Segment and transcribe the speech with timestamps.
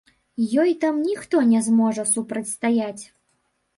[0.61, 3.03] Ёй там ніхто не зможа супрацьстаяць.